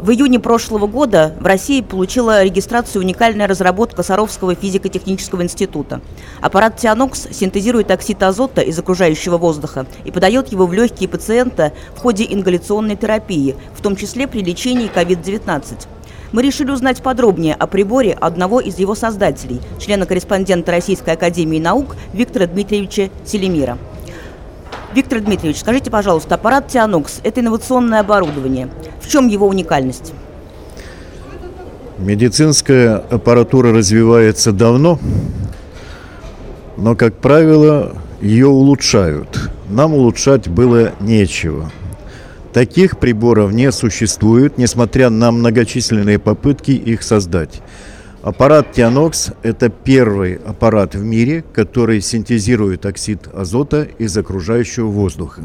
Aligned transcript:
В 0.00 0.12
июне 0.12 0.38
прошлого 0.38 0.86
года 0.86 1.34
в 1.40 1.44
России 1.44 1.80
получила 1.80 2.44
регистрацию 2.44 3.02
уникальная 3.02 3.48
разработка 3.48 4.04
Саровского 4.04 4.54
физико-технического 4.54 5.42
института. 5.42 6.00
Аппарат 6.40 6.76
Тианокс 6.76 7.26
синтезирует 7.32 7.90
оксид 7.90 8.22
азота 8.22 8.60
из 8.60 8.78
окружающего 8.78 9.38
воздуха 9.38 9.86
и 10.04 10.12
подает 10.12 10.52
его 10.52 10.66
в 10.66 10.72
легкие 10.72 11.08
пациента 11.08 11.72
в 11.96 11.98
ходе 11.98 12.24
ингаляционной 12.30 12.94
терапии, 12.94 13.56
в 13.74 13.82
том 13.82 13.96
числе 13.96 14.28
при 14.28 14.44
лечении 14.44 14.88
COVID-19. 14.88 15.88
Мы 16.30 16.42
решили 16.42 16.70
узнать 16.70 17.02
подробнее 17.02 17.56
о 17.56 17.66
приборе 17.66 18.12
одного 18.12 18.60
из 18.60 18.78
его 18.78 18.94
создателей, 18.94 19.60
члена-корреспондента 19.80 20.70
Российской 20.70 21.14
Академии 21.14 21.58
Наук 21.58 21.96
Виктора 22.12 22.46
Дмитриевича 22.46 23.10
Селемира. 23.24 23.76
Виктор 24.98 25.20
Дмитриевич, 25.20 25.60
скажите, 25.60 25.92
пожалуйста, 25.92 26.34
аппарат 26.34 26.66
Тианокс– 26.66 27.20
это 27.22 27.40
инновационное 27.40 28.00
оборудование. 28.00 28.68
В 29.00 29.08
чем 29.08 29.28
его 29.28 29.46
уникальность? 29.46 30.12
Медицинская 31.98 32.96
аппаратура 32.96 33.72
развивается 33.72 34.50
давно, 34.50 34.98
но, 36.76 36.96
как 36.96 37.14
правило, 37.14 37.94
ее 38.20 38.48
улучшают. 38.48 39.50
Нам 39.68 39.94
улучшать 39.94 40.48
было 40.48 40.90
нечего. 40.98 41.70
Таких 42.52 42.98
приборов 42.98 43.52
не 43.52 43.70
существует, 43.70 44.58
несмотря 44.58 45.10
на 45.10 45.30
многочисленные 45.30 46.18
попытки 46.18 46.72
их 46.72 47.04
создать. 47.04 47.60
Аппарат 48.22 48.72
Тианокс– 48.72 49.30
это 49.44 49.68
первый 49.68 50.34
аппарат 50.34 50.96
в 50.96 51.04
мире, 51.04 51.44
который 51.52 52.00
синтезирует 52.00 52.84
оксид 52.84 53.28
азота 53.32 53.86
из 53.98 54.16
окружающего 54.18 54.88
воздуха. 54.88 55.42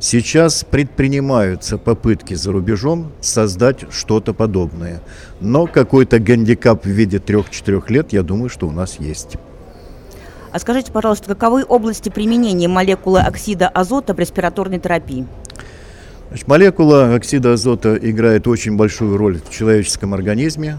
Сейчас 0.00 0.64
предпринимаются 0.68 1.78
попытки 1.78 2.34
за 2.34 2.50
рубежом 2.50 3.12
создать 3.20 3.84
что-то 3.92 4.34
подобное. 4.34 5.02
Но 5.40 5.68
какой-то 5.68 6.18
гандикап 6.18 6.84
в 6.84 6.88
виде 6.88 7.18
3-4 7.18 7.84
лет, 7.88 8.12
я 8.12 8.24
думаю, 8.24 8.48
что 8.48 8.66
у 8.66 8.72
нас 8.72 8.98
есть. 8.98 9.36
А 10.50 10.58
скажите, 10.58 10.90
пожалуйста, 10.90 11.28
каковы 11.28 11.64
области 11.64 12.08
применения 12.08 12.66
молекулы 12.66 13.20
оксида 13.20 13.68
азота 13.68 14.14
в 14.14 14.18
респираторной 14.18 14.80
терапии? 14.80 15.26
Значит, 16.28 16.48
молекула 16.48 17.14
оксида 17.14 17.52
азота 17.52 17.96
играет 17.96 18.48
очень 18.48 18.76
большую 18.76 19.16
роль 19.16 19.40
в 19.40 19.50
человеческом 19.50 20.12
организме. 20.12 20.76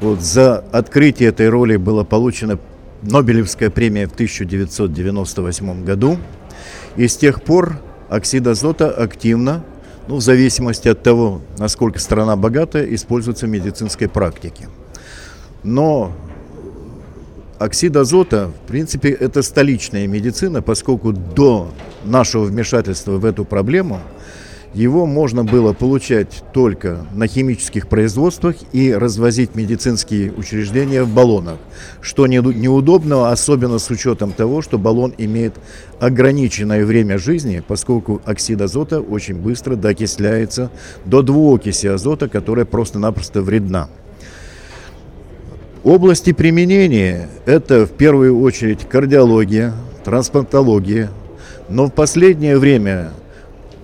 Вот 0.00 0.20
за 0.20 0.58
открытие 0.70 1.30
этой 1.30 1.48
роли 1.48 1.76
была 1.76 2.04
получена 2.04 2.58
Нобелевская 3.02 3.68
премия 3.68 4.06
в 4.06 4.12
1998 4.12 5.84
году. 5.84 6.18
И 6.96 7.08
с 7.08 7.16
тех 7.16 7.42
пор 7.42 7.80
оксид 8.08 8.46
азота 8.46 8.90
активно, 8.90 9.64
ну, 10.06 10.16
в 10.16 10.20
зависимости 10.20 10.88
от 10.88 11.02
того, 11.02 11.42
насколько 11.58 11.98
страна 11.98 12.36
богатая, 12.36 12.94
используется 12.94 13.46
в 13.46 13.50
медицинской 13.50 14.08
практике. 14.08 14.68
Но 15.64 16.12
оксид 17.58 17.96
азота, 17.96 18.52
в 18.64 18.68
принципе, 18.68 19.10
это 19.10 19.42
столичная 19.42 20.06
медицина, 20.06 20.62
поскольку 20.62 21.12
до 21.12 21.72
нашего 22.04 22.44
вмешательства 22.44 23.12
в 23.12 23.24
эту 23.24 23.44
проблему– 23.44 24.00
его 24.74 25.06
можно 25.06 25.44
было 25.44 25.72
получать 25.72 26.42
только 26.52 27.06
на 27.14 27.26
химических 27.26 27.88
производствах 27.88 28.56
и 28.72 28.92
развозить 28.92 29.54
медицинские 29.54 30.32
учреждения 30.32 31.02
в 31.02 31.08
баллонах, 31.08 31.58
что 32.00 32.26
неудобно, 32.26 33.30
особенно 33.30 33.78
с 33.78 33.90
учетом 33.90 34.32
того, 34.32 34.60
что 34.60 34.78
баллон 34.78 35.14
имеет 35.16 35.54
ограниченное 36.00 36.84
время 36.84 37.18
жизни, 37.18 37.62
поскольку 37.66 38.20
оксид 38.24 38.60
азота 38.60 39.00
очень 39.00 39.36
быстро 39.36 39.74
докисляется 39.74 40.70
до 41.04 41.22
двуокиси 41.22 41.86
азота, 41.86 42.28
которая 42.28 42.66
просто-напросто 42.66 43.42
вредна. 43.42 43.88
Области 45.82 46.32
применения– 46.32 47.28
это 47.46 47.86
в 47.86 47.92
первую 47.92 48.40
очередь 48.40 48.86
кардиология, 48.88 49.72
трансплантология, 50.04 51.08
но 51.68 51.86
в 51.86 51.92
последнее 51.92 52.58
время 52.58 53.12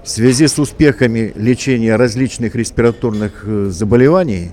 в 0.05 0.09
связи 0.09 0.47
с 0.47 0.59
успехами 0.59 1.33
лечения 1.35 1.97
различных 1.97 2.55
респираторных 2.55 3.45
э, 3.47 3.69
заболеваний, 3.71 4.53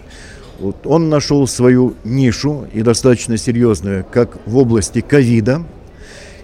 он 0.86 1.10
нашел 1.10 1.46
свою 1.46 1.96
нишу 2.06 2.68
и 2.74 2.82
достаточно 2.82 3.36
серьезную, 3.36 4.06
как 4.10 4.38
в 4.46 4.58
области 4.58 5.02
ковида. 5.02 5.64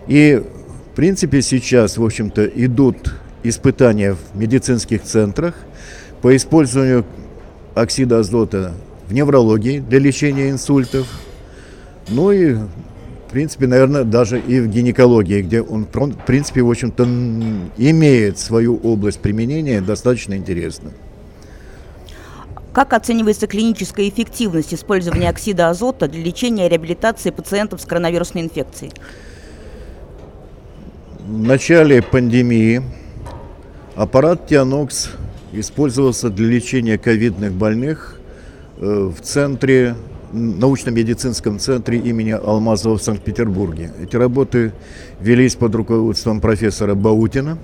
И, 0.07 0.43
в 0.91 0.95
принципе, 0.95 1.41
сейчас, 1.41 1.97
в 1.97 2.03
общем-то, 2.03 2.45
идут 2.47 3.15
испытания 3.43 4.13
в 4.13 4.37
медицинских 4.37 5.03
центрах 5.03 5.55
по 6.21 6.35
использованию 6.35 7.05
оксида 7.75 8.19
азота 8.19 8.73
в 9.07 9.13
неврологии 9.13 9.79
для 9.79 9.99
лечения 9.99 10.49
инсультов. 10.49 11.07
Ну 12.09 12.31
и 12.31 12.57
в 13.27 13.29
принципе, 13.29 13.67
наверное, 13.67 14.05
даже 14.05 14.39
и 14.39 14.61
в 14.61 14.67
гинекологии, 14.67 15.41
где 15.41 15.61
он, 15.61 15.85
в 15.85 16.25
принципе, 16.25 16.61
в 16.61 16.69
общем-то, 16.69 17.03
имеет 17.77 18.39
свою 18.39 18.77
область 18.77 19.19
применения, 19.19 19.81
достаточно 19.81 20.35
интересно. 20.35 20.91
Как 22.71 22.93
оценивается 22.93 23.47
клиническая 23.47 24.07
эффективность 24.07 24.73
использования 24.73 25.29
оксида 25.29 25.69
азота 25.69 26.07
для 26.07 26.23
лечения 26.23 26.67
и 26.67 26.69
реабилитации 26.69 27.31
пациентов 27.31 27.81
с 27.81 27.85
коронавирусной 27.85 28.43
инфекцией? 28.43 28.93
В 31.25 31.43
начале 31.43 32.01
пандемии 32.01 32.81
аппарат 33.95 34.47
Тианокс 34.47 35.09
использовался 35.51 36.29
для 36.29 36.47
лечения 36.47 36.97
ковидных 36.97 37.51
больных 37.51 38.21
э, 38.77 39.11
в 39.13 39.19
центре 39.21 39.95
научно-медицинском 40.31 41.59
центре 41.59 41.99
имени 41.99 42.31
Алмазова 42.31 42.97
в 42.97 43.01
Санкт-Петербурге. 43.01 43.91
Эти 44.01 44.15
работы 44.15 44.73
велись 45.19 45.55
под 45.55 45.75
руководством 45.75 46.41
профессора 46.41 46.95
Баутина. 46.95 47.57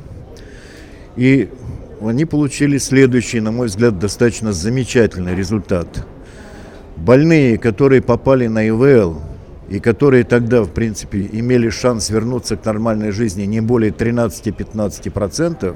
И 1.16 1.50
они 2.02 2.26
получили 2.26 2.78
следующий, 2.78 3.40
на 3.40 3.52
мой 3.52 3.68
взгляд, 3.68 4.00
достаточно 4.00 4.52
замечательный 4.54 5.36
результат. 5.36 6.06
Больные, 6.98 7.58
которые 7.58 8.02
попали 8.02 8.48
на 8.48 8.68
ИВЛ, 8.68 9.22
и 9.70 9.80
которые 9.80 10.24
тогда, 10.24 10.64
в 10.64 10.70
принципе, 10.70 11.28
имели 11.32 11.70
шанс 11.70 12.10
вернуться 12.10 12.58
к 12.58 12.66
нормальной 12.66 13.12
жизни 13.12 13.44
не 13.44 13.62
более 13.62 13.92
13-15%, 13.92 15.76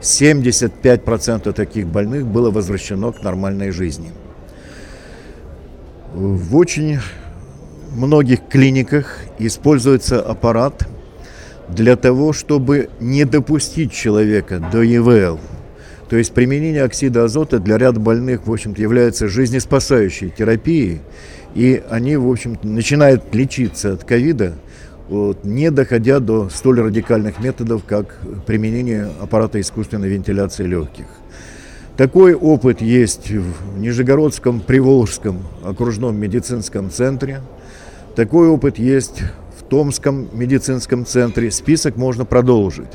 75% 0.00 1.52
таких 1.52 1.86
больных 1.86 2.26
было 2.26 2.50
возвращено 2.50 3.12
к 3.12 3.22
нормальной 3.22 3.70
жизни– 3.70 4.10
в 6.14 6.56
очень 6.56 6.98
многих 7.94 8.46
клиниках 8.48 9.18
используется 9.38 10.20
аппарат 10.20 10.86
для 11.68 11.96
того, 11.96 12.32
чтобы 12.32 12.88
не 13.00 13.24
допустить 13.24 13.92
человека 13.92 14.62
до 14.72 14.82
ЕВЛ. 14.82 15.40
То 16.08 16.16
есть 16.16 16.32
применение 16.32 16.84
оксида 16.84 17.24
азота 17.24 17.58
для 17.58 17.78
ряда 17.78 17.98
больных, 17.98 18.46
в 18.46 18.52
общем-то, 18.52 18.80
является 18.80 19.26
жизнеспасающей 19.26 20.30
терапией, 20.30 21.00
и 21.54 21.82
они, 21.90 22.16
в 22.16 22.30
общем-то, 22.30 22.66
начинают 22.66 23.34
лечиться 23.34 23.94
от 23.94 24.04
ковида, 24.04 24.54
вот, 25.08 25.44
не 25.44 25.70
доходя 25.70 26.20
до 26.20 26.48
столь 26.48 26.80
радикальных 26.80 27.40
методов, 27.40 27.84
как 27.84 28.18
применение 28.46 29.08
аппарата 29.20 29.60
искусственной 29.60 30.08
вентиляции 30.08 30.64
легких. 30.64 31.06
Такой 31.96 32.34
опыт 32.34 32.82
есть 32.82 33.30
в 33.30 33.78
Нижегородском 33.78 34.58
Приволжском 34.58 35.44
окружном 35.62 36.16
медицинском 36.16 36.90
центре. 36.90 37.40
Такой 38.16 38.48
опыт 38.48 38.80
есть 38.80 39.22
в 39.56 39.62
Томском 39.62 40.26
медицинском 40.32 41.06
центре. 41.06 41.52
Список 41.52 41.96
можно 41.96 42.24
продолжить. 42.24 42.90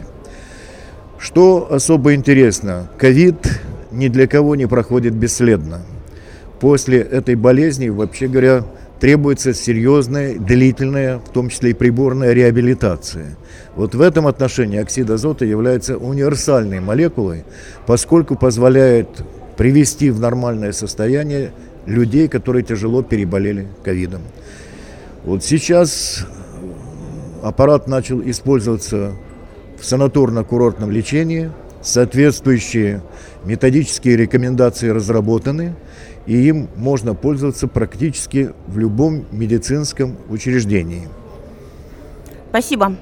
Что 1.18 1.72
особо 1.72 2.14
интересно, 2.14 2.90
ковид 2.98 3.62
ни 3.90 4.10
для 4.10 4.28
кого 4.28 4.58
не 4.58 4.68
проходит 4.68 5.14
бесследно. 5.14 5.80
После 6.60 7.00
этой 7.00 7.36
болезни, 7.36 7.88
вообще 7.88 8.28
говоря, 8.28 8.66
требуется 9.00 9.54
серьезная, 9.54 10.38
длительная, 10.38 11.20
в 11.20 11.30
том 11.30 11.50
числе 11.50 11.72
и 11.72 11.74
приборная 11.74 12.34
реабилитация. 12.34 13.38
Вот 13.76 13.96
в 13.96 14.02
этом 14.02 14.28
отношении 14.28 14.80
оксид 14.80 15.10
азота 15.10 15.46
является 15.46 15.98
универсальной 15.98 16.80
молекулой, 16.80 17.46
поскольку 17.86 18.36
позволяет 18.36 19.08
привести 19.58 20.10
в 20.10 20.20
нормальное 20.20 20.74
состояние 20.74 21.52
людей, 21.86 22.28
которые 22.28 22.64
тяжело 22.64 23.02
переболели 23.02 23.68
ковидом. 23.84 24.22
Вот 25.24 25.44
сейчас 25.44 26.26
аппарат 27.42 27.88
начал 27.88 28.22
использоваться 28.22 29.14
в 29.80 29.84
санаторно-курортном 29.84 30.92
лечении, 30.92 31.52
соответствующие 31.82 33.02
методические 33.46 34.18
рекомендации 34.18 34.90
разработаны– 34.90 35.76
и 36.30 36.48
им 36.48 36.70
можно 36.76 37.16
пользоваться 37.16 37.68
практически 37.68 38.52
в 38.68 38.78
любом 38.78 39.26
медицинском 39.32 40.16
учреждении. 40.30 41.08
Спасибо. 42.52 42.96